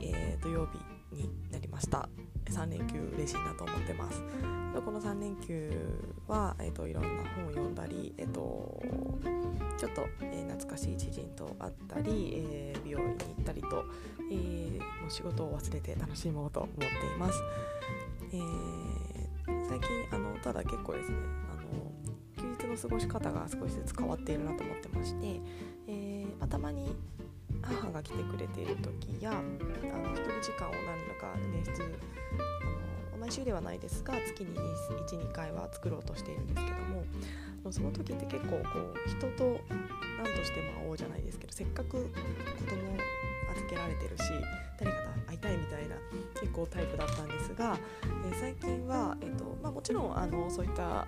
[0.00, 2.08] えー、土曜日になりました。
[2.46, 4.22] 3連休嬉しいなと思ってます。
[4.84, 5.70] この3連休
[6.28, 8.82] は、えーと、いろんな本を読んだり、えーと、
[9.76, 13.84] ちょっと、えー、懐かしい知人と会ったり、えー、美容院に行ったりと、
[14.30, 17.42] えー、もう仕事を忘れて楽しもうと思っています、
[18.32, 21.16] えー、最近あのただ結構ですね
[21.50, 25.40] あの休日の過ごし方が少しずつ変わっているなと思ってまして、
[25.88, 26.94] えーまあ、たまに
[27.62, 39.60] 母が来てくれている時やあの一人時間を何らか捻出あの毎週ではないですが月に12回は作ろうとしているんですけどもその時って結構こう人と
[40.16, 42.96] 何としても会おうじゃないですけどせっかく子供を
[43.52, 44.22] 預けられてるし
[44.78, 45.96] 誰かと会いたいみたいな
[46.40, 51.06] 結構タイプだったんですが、えー、最近は、えーとまあ、もちろんあのそういった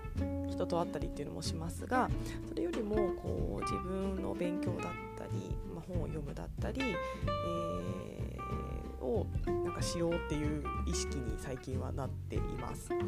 [0.51, 2.11] 人と会ったりっていうのもしますが
[2.49, 5.12] それよりもこう自分の勉強だったり
[6.43, 12.89] だったり、えー、をなんかしようっていう意識に最近はなっています。
[12.91, 13.03] あの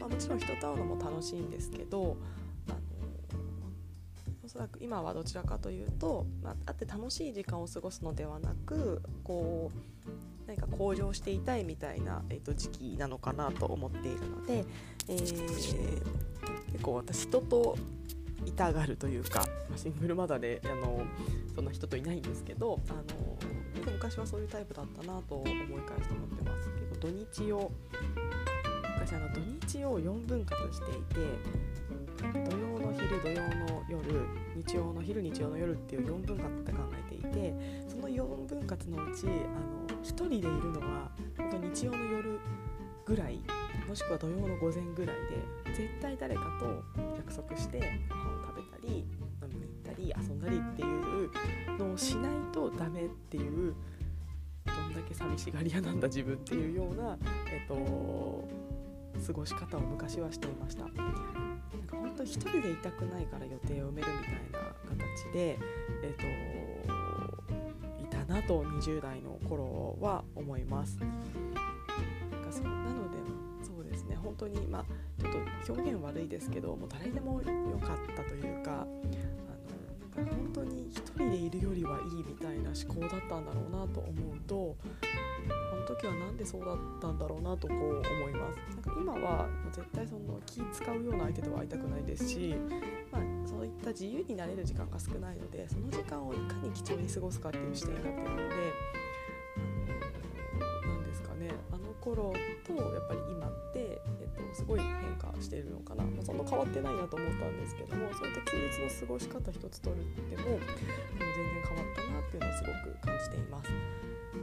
[0.00, 2.16] まあ、もちろん人と会うのも楽しいんですけど
[2.68, 2.78] あの
[4.44, 10.08] おそらく今はどちらかというと、まあ、会って楽しい時間を過ごすのではなくこう
[10.46, 14.64] 何か向上していたいみたいな、えーと、時期なのかなと思っているので、
[15.08, 16.02] えー、
[16.72, 17.76] 結構私人と
[18.44, 21.02] いたがるというか、シングルマザーであの
[21.54, 23.02] そんな人といないんですけどあの
[23.74, 27.72] 結構昔はそういうタイプだったなと思い返して思ってます結構土日を
[28.94, 31.64] 昔あの土日を4分割していて
[32.32, 34.00] 土曜の昼土曜の夜
[34.56, 37.54] 日曜の昼日曜の夜っていう4分割って考えていて
[37.88, 42.40] その4分割のうちあの1人でいるのは本当日曜の夜
[43.04, 43.40] ぐらい
[43.86, 45.16] もしくは土曜の午前ぐらい
[45.66, 46.82] で絶対誰かと
[47.16, 49.04] 約束してご飯を食べたり
[50.04, 53.74] り遊んだりっていうのをしないとダメっていう
[54.66, 57.16] どんだけ寂しがり屋なんだ自分っていうような、
[57.52, 57.74] えっと、
[59.26, 60.84] 過ごし方を昔はしていました。
[60.84, 65.58] なんか本当一人でいたくないから予定を埋めるみたいな形で、
[66.02, 66.14] えっ
[68.00, 70.98] と、いたなと20代の頃は思います。
[70.98, 71.10] なん
[72.44, 73.24] かそなので
[74.24, 74.84] 本当にまあ
[75.20, 78.86] ちょっと表現悪いですけどもう誰でもよかったというか
[80.54, 84.76] 当に一人でいるよりはいいみたいな思考だったんだろうなと思うと
[85.72, 88.58] あの時は何でそうだったんだろうなとこう思います。
[88.70, 92.54] なんか今は絶対その気使うような相手とは会いたくないですし、
[93.10, 98.54] まあ、そういった自由になれる時間が少ないのでその時間をいかに貴重に過ごすかっていう視点になっているので
[100.86, 102.32] 何ですかねあの頃
[102.64, 104.00] とやっぱり今って
[104.52, 113.70] すごい変化してるのかな、まあ、そんな変わってないなと思ったんですけどもそういった休日の過ごし方一つとってもも全然変わったなっていうのをすごく感じています。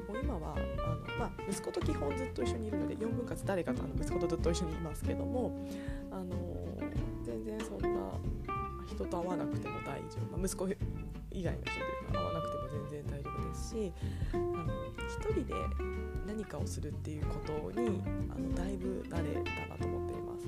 [0.08, 5.68] もう今はあの、まあ、息子と基本ずっと一緒にいるので4分割誰かとあの息子とずっと一緒にいますけども
[6.12, 6.36] あの
[7.24, 7.90] 全然そんな
[8.88, 10.68] 人と会わなくても大丈夫、まあ、息子
[11.32, 13.94] 以外の人というか会わなくても全然大丈夫ですし
[14.34, 14.66] あの
[14.98, 15.54] 一人で
[16.32, 18.02] 何かをするっていうことに
[18.34, 20.46] あのだいぶ慣れたなと思っています。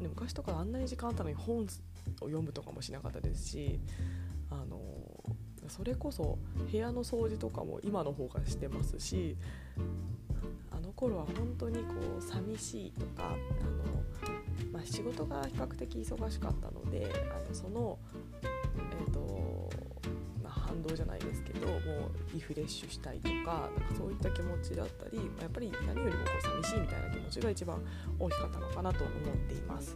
[0.00, 1.66] で昔とかあんなに時間あったのに本を
[2.22, 3.80] 読むとかもしなかったですし
[4.50, 4.80] あの
[5.68, 6.38] それこそ
[6.70, 9.36] 部屋の掃除とかも今の方がしてますし
[10.72, 17.98] あの頃は本当にこう寂しいとかあの、まあ、仕事が比較的忙しかったのであのその、
[20.86, 21.80] 動じゃないですけどもう
[22.34, 27.82] リフレッシュしたいとかなんかそういった気持ちだったりやっぱり何よりもこう寂しいみたいな気持ちが一番
[28.18, 29.94] 大きかったのかなと思っています。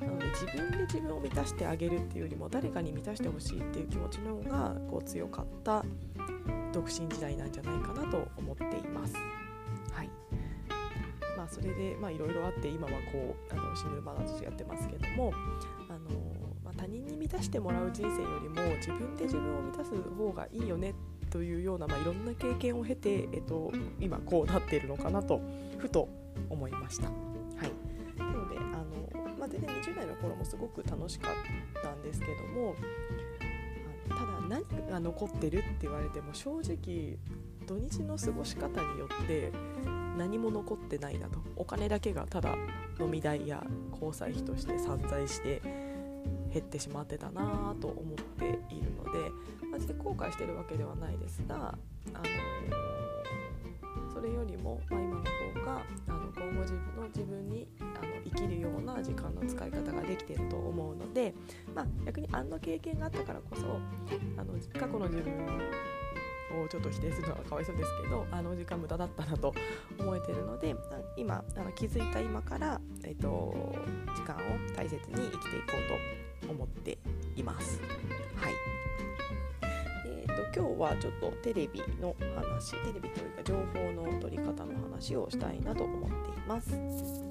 [0.00, 5.84] なので自分で自分を満たしてあげるっていうよりも誰かに満たしてほしいっていう気持ちの方がこう強かった
[6.72, 9.14] 独身時代なんじゃないかなと思っています。
[9.92, 10.10] はい。
[11.36, 15.32] まあそれでいろいろあって今はこうあのシングルマザーとしてやってますけども
[16.88, 20.94] 人に満たしてもらう人生よりも自分で自分を満たす方がいいよね
[21.30, 23.70] というような、まあ、いろんな経験を経て、えっと、
[24.00, 25.40] 今こうなっているのかなと
[25.78, 26.08] ふと
[26.48, 27.08] 思いました。
[27.08, 27.12] は
[27.66, 27.72] い
[28.18, 32.74] なのであの、まあ、全然20代の頃もすごく楽しかったんですけども
[34.08, 37.18] ただ何が残ってるって言われても正直
[37.66, 39.52] 土日の過ごし方によって
[40.16, 42.56] 何も残ってないなとお金だけがただ
[42.98, 45.62] 飲み代や交際費として散財して
[46.52, 49.30] 減ってしまってたなと思っているので
[49.70, 51.76] マジで後悔してるわけではないですが、
[52.14, 52.24] あの
[54.12, 57.90] それよりも、まあ、今の方があの今後自分の自分にあの
[58.24, 61.34] 生きるような時間の使い方ができていると思うので、
[61.74, 63.78] まあ、逆にあの経験があったからこそ
[64.36, 65.46] あの過去の自分
[66.62, 69.54] をちょっと否定するのはかわいそうですけどあの時間無駄だったなと
[69.98, 70.74] 思えてるので
[71.16, 73.54] 今あの気づいた今から、えーと、
[74.14, 74.38] 時間を
[74.76, 75.66] 大切に生きていこ
[76.44, 76.98] うと思って
[77.36, 77.80] います。
[78.36, 78.52] はい
[80.06, 87.28] えー、と今日はちょっとテレビの話テレビというか情報の取り方の話をしたいなと思っています。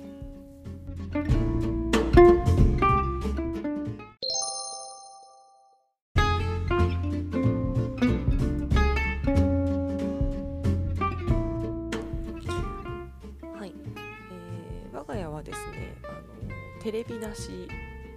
[16.81, 17.67] テレビなし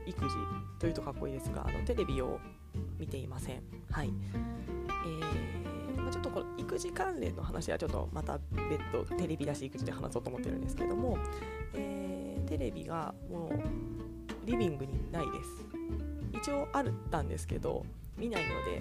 [0.07, 0.31] 育児
[0.79, 2.39] というとかっこいいですがあのテレビを
[2.99, 3.63] 見ていません。
[3.91, 4.13] はい
[4.89, 11.19] えーま、ちょっとこの育児関連の話はちょっとまた別途テレビなし育児で話そうと思ってるんですけども、
[11.75, 15.71] えー、テレビがもうリビングにないです。
[16.33, 17.85] 一応あったんですけど
[18.17, 18.81] 見ないので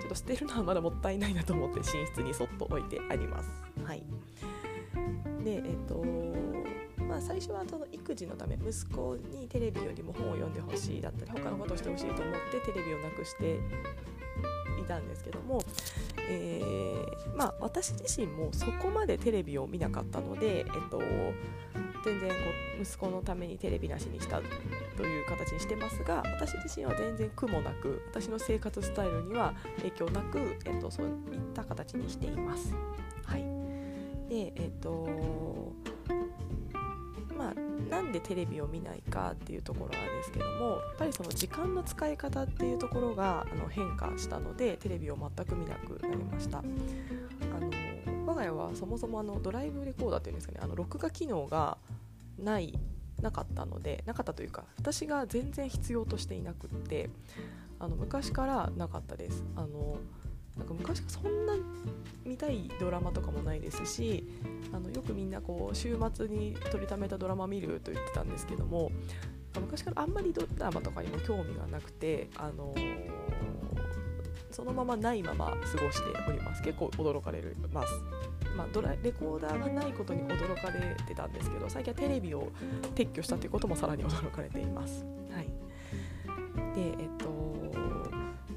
[0.00, 3.50] ちょっと捨てるのはまだもったいないなと思って寝室にそっと置いてあります。
[3.84, 4.02] はい、
[5.44, 6.02] でえっ、と
[7.10, 13.58] まあ、最初はその育児のため息子にテレビよりも本を読んでほしいだったり他のことをしてほしいと思ってテレビをなくして
[14.80, 15.60] いたんですけども、
[16.28, 21.00] えー、まあ、私自身もそこまでテレビを見なかったので、えっと、
[22.04, 22.34] 全然こ
[22.78, 24.40] う息子のためにテレビなしにした
[24.96, 31.12] という形にしてますが私自身は全然苦もなく私の生活スタイルには影響なく、えっと、そういっ
[31.54, 32.74] た形にしています。
[33.24, 33.42] はい、
[34.28, 35.72] でえっと、
[37.90, 46.58] なんでテレビを見ないかっていうところなんですけどもやっぱりその時間の使い方っていうところがあの変化したのでテレビを全く見なくなりました。
[46.58, 47.70] あの
[48.26, 51.78] 我が家はそもそもあのドライブレコーダーっていうんですかねあの録画機能が
[52.38, 52.78] ない
[53.20, 57.10] なかったのでなかったというか私が全然必要としていなくって
[57.78, 59.42] あの昔からなかったです。
[59.56, 59.98] あの
[60.60, 61.54] なんか昔そんな
[62.24, 64.24] 見たいドラマとかもないですし
[64.72, 68.92] あのよくみんなこう週末に取りためたドラマ見ると言ってたんですけども
[69.58, 73.10] 昔からあんまりドラマとかにも興味がなくて、あのー、
[74.52, 75.54] そのままないまま過
[75.84, 77.42] ごしております結構驚かれ
[77.72, 77.92] ます。
[78.56, 82.50] まあ、ドラレコーダーがないことに驚かれてたんですけど最近はテレビを
[82.94, 85.04] 撤去したということもさらに驚かれています。
[85.32, 85.46] はい、
[86.74, 87.08] でえっ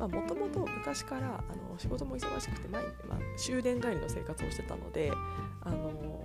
[0.08, 5.12] もともと昔からあの仕事も忙しくて毎、まあ、終電帰りの生活をしてたので、
[5.62, 6.24] あの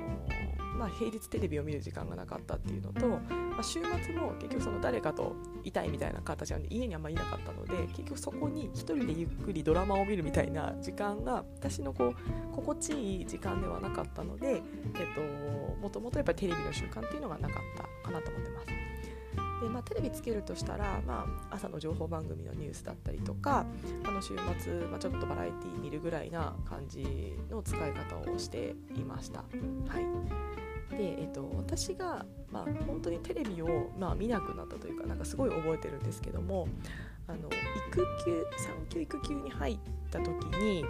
[0.78, 5.34] まあ、平日テレビを見る時間がなかったっていうのと、まあ、週末も結局その誰かと
[5.64, 14.60] いたいみたいな形なんで家にあんまりいなかったので結局そこに1人でゆっくりドラマを見るみたいな時間が私のこう心地いい時間ではなかったので、えっ
[15.14, 18.87] と、もともとやっぱりテレビの習慣っていうのがなかったかなと思ってます。
[19.60, 23.66] で、まあ、テレビつけるとしたら、まあ、朝の情報番組のニュースだったりとか
[24.04, 29.40] あの週末、まあ、ちょっとバラエティー見るぐらいな感じの使い方をしていました。
[29.40, 29.44] は
[30.00, 30.48] い
[30.90, 36.66] でえっと、私が、まあ、本当にテレビを、まあ、見なくなったというかなんかすごい覚えてるんですけども
[37.28, 37.48] あの
[37.88, 39.78] 育休産休育休に入っ
[40.10, 40.26] た時
[40.56, 40.84] に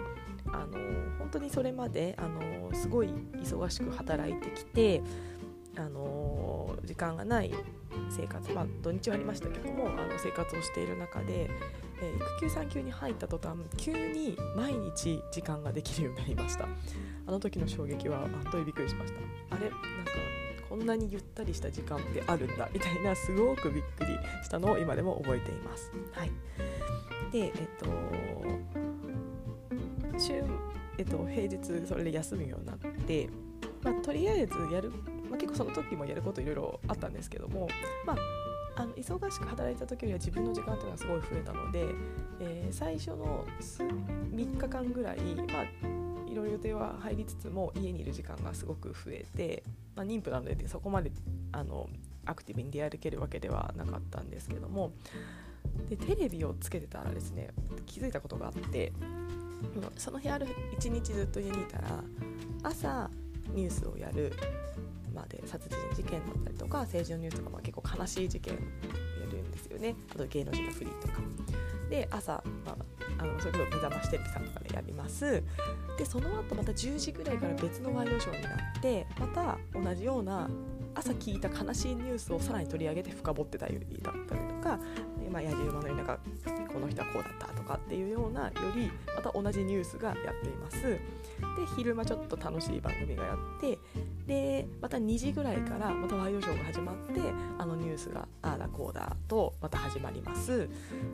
[0.47, 0.77] あの
[1.19, 5.03] 本当にそれまであのすごい忙しく働いてきて
[5.75, 7.53] あの時間がない
[8.09, 11.49] 生活、まあ、土日はありましたけどもあの生活をしている中で、
[12.01, 16.67] えー、育休産休に入った途端急に毎日時間ができるようになりました。
[17.27, 19.19] あの時の衝撃は本当にびっくりしました。
[19.55, 19.69] あれ？
[19.69, 19.79] なんか
[20.67, 22.69] こんなにゆったりした時間ってあるんだ。
[22.73, 25.91] みたいなすごくびっくりしたのを今でも覚えています。
[26.11, 26.31] はい、
[27.31, 27.85] でえっと
[30.19, 30.43] 週
[30.97, 33.29] えっと平日それで休むようになって、
[33.83, 34.91] まあ、とりあえずやる、
[35.55, 37.67] その時もやることいろいろあったんですけども、
[38.05, 41.85] まあ、あの忙しく働いた時よりは自分の時間というのがすごい増えたので、
[42.39, 43.45] えー、最初の
[44.33, 45.43] 3日間ぐらい、いろ
[46.45, 49.63] いろ予定は入りつつも家にいる時間がすごく増えて、
[49.95, 51.11] まあ、妊婦なのでそこまで
[51.51, 51.89] あの
[52.25, 54.93] アクティブに出歩けるわけではなかったんですけども
[55.89, 57.49] でテレビをつけてたらですね
[57.85, 58.93] 気づいたことがあって
[59.97, 62.03] その日ある一日ずっと家にいたら
[62.63, 63.09] 朝
[63.53, 64.31] ニュースをやる
[65.13, 68.59] まで殺人事件だったりとか政治のニュースとか、まあ、結構悲しい事件や
[69.31, 71.13] るんですよねあと芸能人のフリーとか。
[71.89, 72.77] で朝、ま
[73.19, 75.43] あ、あのそれこそ目覚ましテレビさんとかでやります
[75.97, 80.47] でその後また10時ぐらいから別のワイドショーになってまた同じような
[80.95, 84.79] 朝聞いた悲しいニュースをさらに取り上げて深掘ってたりだったりとか、
[85.29, 86.19] まあ、やじ馬のようになんか
[86.71, 90.81] この人はこうだったとかっていうようなよりまた同じニュースがやっています。
[90.81, 90.99] で
[91.75, 93.77] 昼間ちょっと楽しい番組がやって
[94.27, 97.21] でまた2時ぐらいからまたワイドショーが始まって
[97.57, 100.69] あのニュースがああだこうだとまた始まります。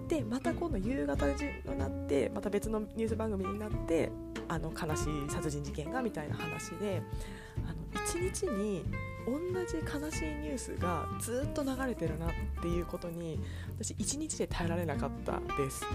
[0.08, 1.34] でまた今度夕方に
[1.78, 4.12] なってまた別のニュース番組になって
[4.48, 7.02] あの悲しい殺人事件がみたいな話で
[7.66, 8.86] あの1日に
[9.26, 12.30] 同じ悲しいニュースがずっと流れてるなっ
[12.62, 13.40] ていうことに
[13.80, 15.86] 私1日で耐えられなかったです。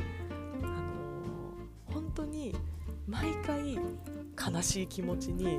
[0.62, 2.54] あの本当に
[3.06, 5.58] 毎回悲しい気持ちに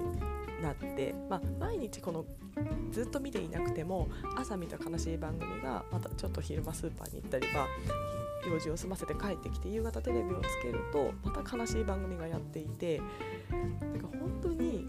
[0.61, 2.25] なって、まあ、毎日この
[2.91, 7.67] ずっと見ていなくても朝見た悲しい番組がまたちょっと昼間スーパーに行ったりは
[8.47, 13.01] 用事を済ませて帰ってきて夕方テレビをつけるとまた悲しい番組がやっていて
[13.49, 14.87] なんか本当に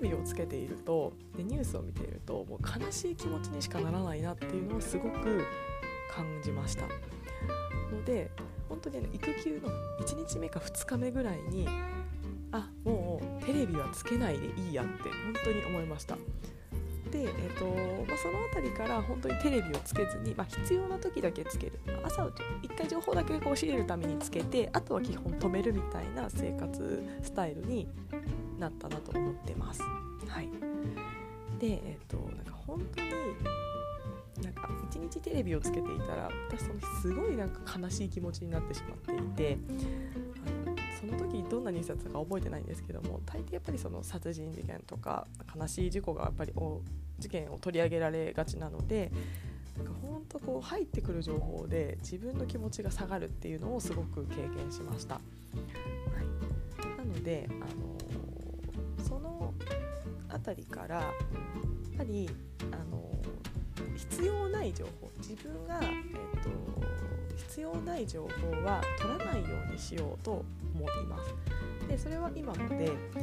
[0.00, 5.44] レビをつけているとでニュースを見ているともう悲しい気持ちにしかならないなっていうのをすごく
[6.12, 6.84] 感じました。
[7.92, 8.30] ので
[8.68, 11.66] 本当に、育休の1日目か2日目ぐらいに
[12.52, 15.10] あもうテレビはつけないでいいやって本
[15.44, 16.16] 当に思いました。
[17.10, 17.64] で、えーと
[18.06, 21.80] まあ、その辺りから本当にテレビをつけずに、まあ、必要な時だけつける。
[22.04, 27.88] 朝1回情報だけこう仕入れるためにつけてあとは基本止めるみたいな生活スタイルに
[28.60, 29.82] なったなと思ってます。
[30.28, 30.48] はい、
[31.58, 33.10] で、えーと、なんか本当に
[34.44, 39.58] なんか一日テレビをつけていたら私そのすごいなんか悲しい気持ちになってしまっていて
[40.46, 46.52] あのその時どんなニュースだったか覚えてないんですけども大抵やっぱりその殺人事件とか悲しい事故がやっぱり
[47.18, 49.10] 事件を取り上げられがちなので
[49.76, 55.14] なんか本当こう入ってくる情報で自分の気持ちが下がるっていうのをすごく経験しました。
[55.14, 57.99] はい、なので、あの
[60.50, 62.28] 辺りからやっぱり、
[62.72, 63.00] あの
[63.96, 66.50] 必要ない情報自分が、えーと、
[67.36, 71.34] 必要ない情報は取らないようにしようと思います。
[71.86, 73.22] でそれは今まであの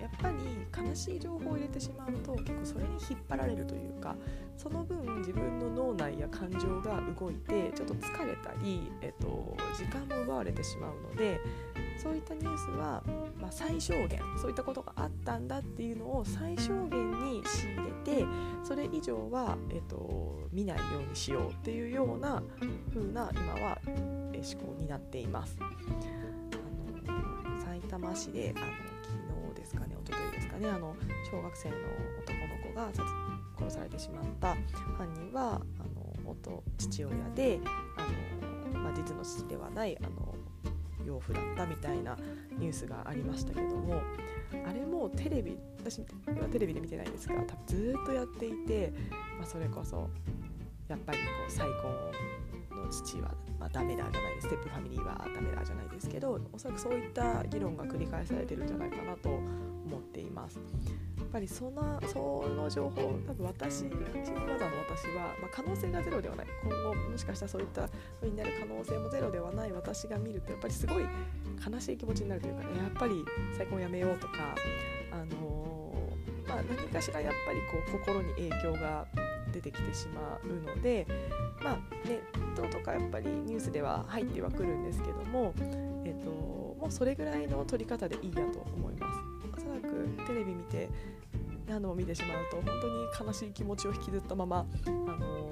[0.00, 4.14] やっぱり悲しい情報を入れてしまうと結構それに引っ張られるというか
[4.56, 11.40] その分自分の脳内や感情が動いてちょっと疲れたり、えっと、時間も奪われてしまうので
[11.96, 13.02] そういったニュースは、
[13.40, 18.26] まあ、最小限そういったことがあったんだっていうのを最小限に仕入れて
[18.62, 22.42] それ以上は、えっと、見ないようにしようっていうような
[22.92, 25.56] 風な今は思考になっています。
[25.60, 25.64] あ
[27.52, 28.66] の埼玉市であの
[29.02, 30.96] 昨日ですかね一昨日ですかねあの
[31.30, 31.76] 小学生の
[32.20, 32.90] 男の子が
[33.58, 34.54] 殺されてしまった
[34.96, 37.60] 犯人はあの元父親で
[37.96, 40.34] あの、まあ、実の父ではないあの
[41.06, 42.16] 養父だったみたいな
[42.58, 44.00] ニュースがありましたけども
[44.66, 46.06] あれもテレビ私は
[46.50, 48.92] テレビで見てないんですが多分ずっとやっていて、
[49.38, 50.08] まあ、それこそ
[50.88, 51.66] やっぱりこう再
[52.70, 53.34] 婚の父は
[53.64, 54.48] まあ、ダメだじゃないです。
[54.48, 60.58] ステップファミリーはダメだじゃないですけどおそらくそういった議論が繰り返されてるんじゃないかなと思っています。
[61.16, 66.46] やっぱりそのその情報多分私シングマザーの私は、まあ、可能性がゼロではない。
[66.62, 67.88] 今後もしかしたらそういった
[68.20, 69.72] 風になる可能性もゼロではない。
[69.72, 71.04] 私が見るとやっぱりすごい
[71.70, 73.24] 悲しい気持ちになるというかねやっぱり
[73.56, 74.54] 再婚やめようとか、
[75.10, 79.06] あのー、まあ、何かしらやっぱりこう心に影響が
[79.52, 81.06] 出てきてしまうので、
[81.62, 85.54] まあ、ネットとかやっぱりニュースでは入ってはくるんですけども、
[86.04, 89.20] えっと、もうそれぐらいの取り方でいいやと思います。
[89.56, 90.88] おそらくテレビ見て
[91.66, 95.50] 何度も見てしまうと本当に悲しい気持ちを引きずったまま、あの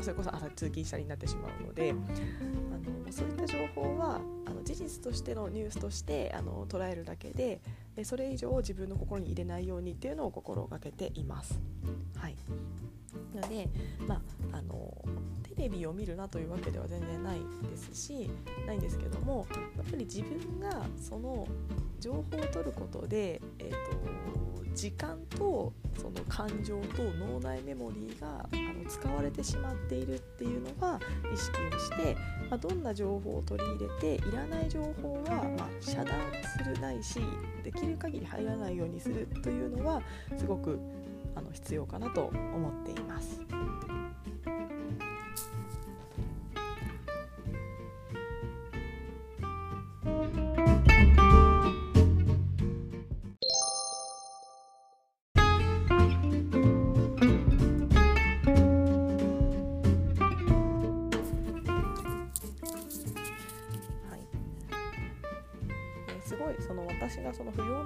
[0.00, 7.60] それこそ朝通勤したりになってしまうのであのそういった情報はあの事実としてのニュースとしてあの捉えるだけで
[7.96, 11.60] でそれ以上自分の心に入れないようにっていうのを心がけています。
[12.16, 12.36] はい、
[13.34, 13.68] なので、
[14.06, 14.16] ま
[14.52, 15.04] あ、あの
[15.56, 17.38] テレビを見るなというわけでは全然ない
[17.70, 18.28] ですし
[18.66, 19.46] ないんですけども
[19.76, 21.46] やっぱり自分がその
[22.00, 23.76] 情報を取ることで、えーと、
[24.74, 30.98] 時間とその感情と脳内メモリーがあの使われてしまっているっていうのが
[31.32, 32.16] 意識をして、
[32.50, 37.20] まあ、どんな情報を取り入れていらない情報は、まあ、遮断するないし
[37.62, 40.02] できる限り入らないようにするというのは
[40.36, 40.78] すごく
[41.36, 43.43] あの必要かなと思っています。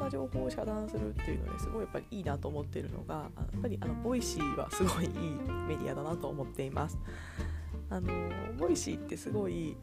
[0.09, 3.23] な情報を遮断するっていうのですごいやっぱりいいなと思っているのがや
[3.59, 5.11] っぱりあの Voicy はすごいいい
[5.69, 6.99] メディアだなと思っています。
[7.91, 8.13] あの
[8.59, 9.77] Voicy ってすごいニ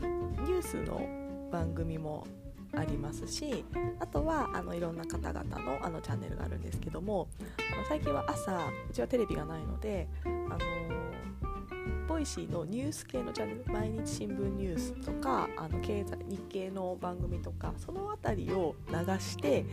[0.00, 1.06] ュースの
[1.50, 2.26] 番組も
[2.74, 3.64] ありますし
[3.98, 7.28] あとはあのいろんな方々のあのチャンネルがあるんですけども
[7.74, 10.58] あの最近は朝うちはテレビがないのであの
[12.10, 19.64] Voicy のニュース系のチャンネル毎日新聞ニュースとかあの経済日経の番組とかその辺りを流して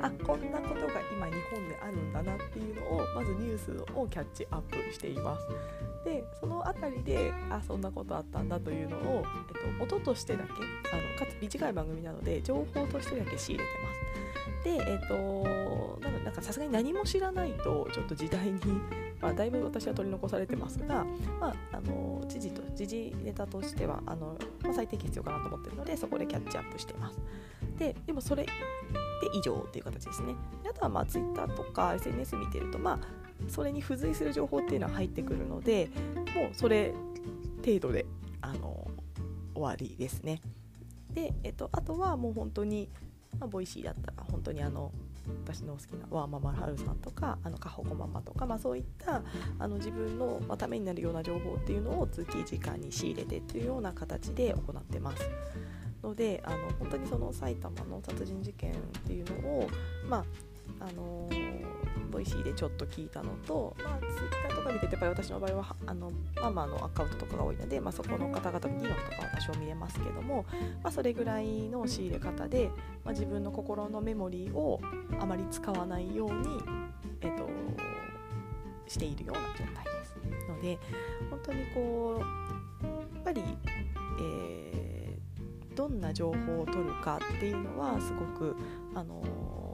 [0.00, 5.46] あこんなことが今日本であるんだなっていうのをまずニュースをキャッチアップしています。
[6.06, 9.24] でその辺りであそんなことあったんだというのを、
[9.70, 10.60] えっと、音としてだけあの
[11.18, 14.21] かつ短い番組なので情報としてだけ仕入れてます。
[14.64, 18.60] でえっ、となんかさすがに何も知らないとちょっと時代に、
[19.20, 21.04] まあ、だいぶ私は取り残されてますが、
[21.40, 27.18] まあ、あの時事と時事ネタとしてはあの、まあ、最低限必要かなと思ってるのでそこでキャッチアップしてます。
[27.78, 28.50] ででもそれで
[29.34, 30.34] 以上っていう形ですね。
[30.62, 32.98] であとはまあ Twitter とか SNS 見てるとまあ
[33.48, 35.90] それに付随する情報っていうのは入ってくるので
[36.34, 36.94] もうそれ
[37.64, 38.06] 程度で
[38.40, 38.88] あの
[39.54, 40.40] 終わりですね。
[41.12, 42.88] で、えっと、あとはもう本当に
[43.38, 44.92] まあ、 Voicy だったら本当にあの
[45.44, 49.22] 私の好きなワーママハルさんとかあのカホコママとか、まあ、そういった
[49.58, 55.28] あの自分の、まあ、ためになるような情報っていうのを通勤時間に仕入れてっていうような形で行ってます。
[56.02, 58.74] のであの本当にその埼玉の殺人事件っ
[59.06, 59.68] ていうのを
[60.08, 60.24] まあ
[60.80, 61.28] あの
[62.10, 70.44] Voicy でちょっと聞いたのと、まあ、ツイッターとか見ててやっぱり私の場合はあのママのアカウントとかが多いので、まあ、そこの方々の議論とかは多少見れますけども、
[70.82, 72.70] まあ、それぐらいの仕入れ方で、
[73.04, 74.80] まあ、自分の心のメモリーを
[75.18, 76.60] あまり使わないように、
[77.22, 77.48] えっと、
[78.86, 80.12] しているような状態です。
[80.48, 80.78] ので
[81.30, 83.42] 本当にこうやっぱり、
[84.20, 88.56] えー、どんな情報を取るかっていうのはすごく
[88.94, 89.71] あの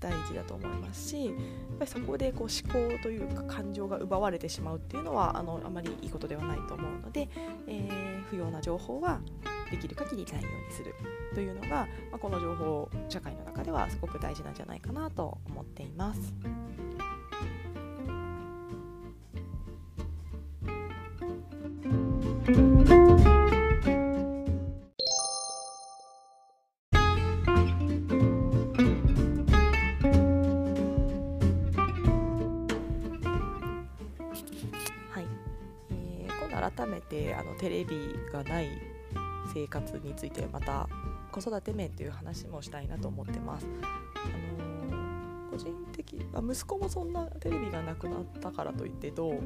[0.00, 1.34] 大事だと思いますしやっ
[1.78, 7.28] ぱりそこでこう思考というか感情が奪われてしまうっていうのはあのあまりいいことではないと思うので、
[7.66, 9.20] えー、不要な情報は
[9.70, 10.94] できる限りないようにする
[11.34, 16.34] というのが、まあ、この情報社会の中ではすごく大事なんじゃないかなと思っています。
[40.02, 40.88] についてまた
[41.30, 43.66] 子育て面という話もしたいなと思ってます。
[43.66, 49.40] あのー、個人的あ息子もそんなテレビがなくなったからといってどう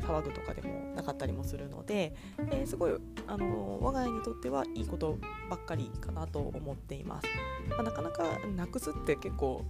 [0.00, 2.92] 騒ぐとかでもなかったりもするので、えー、すごい、
[3.26, 7.26] あのー、我が家にとってはいいことばっかりかなと思っています。
[7.70, 9.64] まあ、なかなかなくすって結構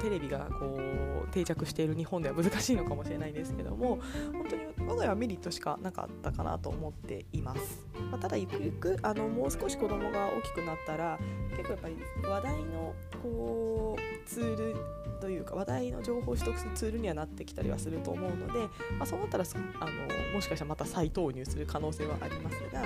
[0.00, 0.78] テレビがこ
[1.24, 3.98] う定着している日本では難しいのかもしれないですけども
[4.32, 11.18] 本当に我が家はメリットしかなかったかなと思っています、まあ、ただゆくゆくあのもう少し子供が大きくなったら
[11.50, 14.76] 結構やっぱり話題のこうツール
[15.20, 18.60] というか話題の情報を取得するツールにはなってきたりはすると思うので、
[18.98, 19.44] まあ、そうなったら
[19.80, 19.90] あの
[20.34, 22.82] もしかしたらまた再投入する可能性はありますが、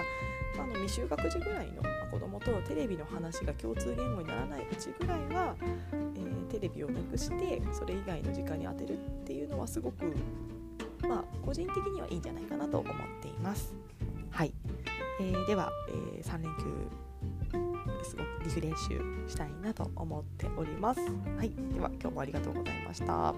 [0.56, 5.54] まあ、の未就学児ぐらいの子供とテレビの話が共通言語にならないうちぐらいは、
[6.50, 10.14] テレビをなくしてそれ以外の時間に当てるっていうのはすごく
[11.08, 13.74] まあ個人的にはいいんじゃないかなと思っています。
[14.30, 14.52] はい、
[15.20, 17.10] えー、では、えー、3連休
[18.02, 21.00] すごくリフレッシュしたいなと思っております。
[21.00, 23.34] はい、では今日もありがとうございました。